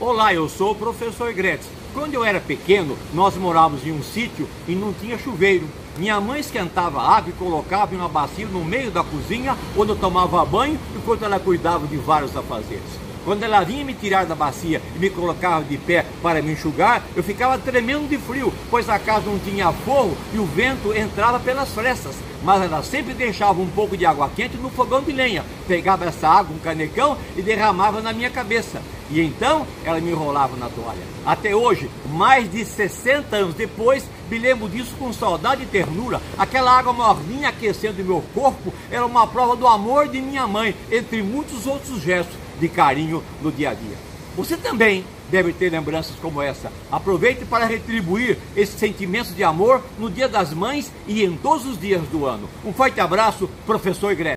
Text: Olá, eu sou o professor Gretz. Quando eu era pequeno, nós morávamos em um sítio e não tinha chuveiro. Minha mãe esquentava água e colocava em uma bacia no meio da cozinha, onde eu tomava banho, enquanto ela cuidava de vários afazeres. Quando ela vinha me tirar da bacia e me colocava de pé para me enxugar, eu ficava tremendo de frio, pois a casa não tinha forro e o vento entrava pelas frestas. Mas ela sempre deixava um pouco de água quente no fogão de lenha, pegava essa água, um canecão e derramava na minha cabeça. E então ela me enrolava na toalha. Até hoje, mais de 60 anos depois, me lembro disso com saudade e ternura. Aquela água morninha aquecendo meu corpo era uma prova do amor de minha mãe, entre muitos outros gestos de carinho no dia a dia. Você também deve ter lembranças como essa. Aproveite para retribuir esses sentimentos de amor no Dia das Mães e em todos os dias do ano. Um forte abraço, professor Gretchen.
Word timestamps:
Olá, 0.00 0.32
eu 0.32 0.48
sou 0.48 0.70
o 0.70 0.74
professor 0.74 1.30
Gretz. 1.34 1.66
Quando 1.92 2.14
eu 2.14 2.24
era 2.24 2.40
pequeno, 2.40 2.96
nós 3.12 3.36
morávamos 3.36 3.86
em 3.86 3.92
um 3.92 4.02
sítio 4.02 4.48
e 4.66 4.74
não 4.74 4.94
tinha 4.94 5.18
chuveiro. 5.18 5.68
Minha 5.98 6.18
mãe 6.18 6.40
esquentava 6.40 7.02
água 7.02 7.28
e 7.28 7.38
colocava 7.38 7.94
em 7.94 7.98
uma 7.98 8.08
bacia 8.08 8.46
no 8.46 8.64
meio 8.64 8.90
da 8.90 9.04
cozinha, 9.04 9.54
onde 9.76 9.90
eu 9.90 9.96
tomava 9.96 10.42
banho, 10.46 10.80
enquanto 10.96 11.26
ela 11.26 11.38
cuidava 11.38 11.86
de 11.86 11.98
vários 11.98 12.34
afazeres. 12.34 13.09
Quando 13.24 13.42
ela 13.42 13.62
vinha 13.62 13.84
me 13.84 13.92
tirar 13.92 14.24
da 14.24 14.34
bacia 14.34 14.80
e 14.96 14.98
me 14.98 15.10
colocava 15.10 15.64
de 15.64 15.76
pé 15.76 16.06
para 16.22 16.40
me 16.40 16.52
enxugar, 16.52 17.02
eu 17.14 17.22
ficava 17.22 17.58
tremendo 17.58 18.08
de 18.08 18.16
frio, 18.16 18.52
pois 18.70 18.88
a 18.88 18.98
casa 18.98 19.26
não 19.26 19.38
tinha 19.38 19.72
forro 19.72 20.16
e 20.32 20.38
o 20.38 20.46
vento 20.46 20.96
entrava 20.96 21.38
pelas 21.38 21.68
frestas. 21.70 22.14
Mas 22.42 22.62
ela 22.62 22.82
sempre 22.82 23.12
deixava 23.12 23.60
um 23.60 23.68
pouco 23.68 23.96
de 23.96 24.06
água 24.06 24.30
quente 24.34 24.56
no 24.56 24.70
fogão 24.70 25.02
de 25.02 25.12
lenha, 25.12 25.44
pegava 25.68 26.06
essa 26.06 26.26
água, 26.26 26.56
um 26.56 26.58
canecão 26.58 27.18
e 27.36 27.42
derramava 27.42 28.00
na 28.00 28.14
minha 28.14 28.30
cabeça. 28.30 28.80
E 29.10 29.20
então 29.20 29.66
ela 29.84 30.00
me 30.00 30.10
enrolava 30.10 30.56
na 30.56 30.68
toalha. 30.68 31.02
Até 31.26 31.54
hoje, 31.54 31.90
mais 32.08 32.50
de 32.50 32.64
60 32.64 33.36
anos 33.36 33.54
depois, 33.54 34.04
me 34.30 34.38
lembro 34.38 34.68
disso 34.68 34.94
com 34.98 35.12
saudade 35.12 35.64
e 35.64 35.66
ternura. 35.66 36.22
Aquela 36.38 36.78
água 36.78 36.92
morninha 36.92 37.48
aquecendo 37.50 38.02
meu 38.02 38.24
corpo 38.32 38.72
era 38.90 39.04
uma 39.04 39.26
prova 39.26 39.56
do 39.56 39.66
amor 39.66 40.08
de 40.08 40.20
minha 40.22 40.46
mãe, 40.46 40.74
entre 40.90 41.22
muitos 41.22 41.66
outros 41.66 42.00
gestos 42.00 42.49
de 42.60 42.68
carinho 42.68 43.22
no 43.42 43.50
dia 43.50 43.70
a 43.70 43.74
dia. 43.74 43.96
Você 44.36 44.56
também 44.56 45.04
deve 45.30 45.52
ter 45.52 45.70
lembranças 45.70 46.14
como 46.20 46.42
essa. 46.42 46.72
Aproveite 46.90 47.44
para 47.44 47.64
retribuir 47.64 48.38
esses 48.56 48.78
sentimentos 48.78 49.34
de 49.34 49.42
amor 49.42 49.82
no 49.98 50.10
Dia 50.10 50.28
das 50.28 50.52
Mães 50.52 50.92
e 51.06 51.24
em 51.24 51.36
todos 51.36 51.66
os 51.66 51.80
dias 51.80 52.02
do 52.12 52.26
ano. 52.26 52.48
Um 52.64 52.72
forte 52.72 53.00
abraço, 53.00 53.48
professor 53.66 54.14
Gretchen. 54.14 54.28